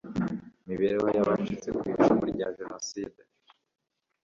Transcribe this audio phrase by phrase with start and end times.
[0.67, 3.21] mibereho y abacitse ku icumu rya Jenoside